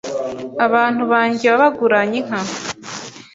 Abantu 0.65 1.03
banjye 1.11 1.45
wabaguranye 1.51 2.17
inka 2.21 2.41